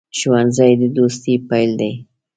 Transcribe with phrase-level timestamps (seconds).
[0.17, 1.91] ښوونځی د دوستۍ پیل دی